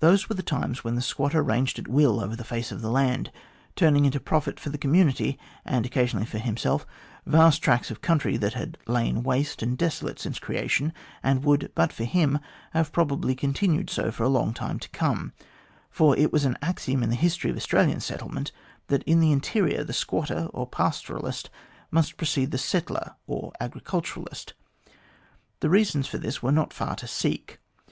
[0.00, 2.90] Those were the time& when the squatter ranged at will over the face of the
[2.90, 3.30] land,
[3.74, 6.86] turning into profit for the community, and occasionally for himself,
[7.26, 11.92] vast tracts of country that had lain waste and desolate since creation, and would, but
[11.92, 12.38] for him,
[12.70, 15.34] have probably continued so for a long time to come,
[15.90, 18.52] for it was an axiom in the history of Australian settlement
[18.86, 21.50] that in the interior the squatter or pastoralist
[21.90, 24.54] must precede the settler or agriculturalist.
[25.60, 27.58] The reasons for this were not far to seek.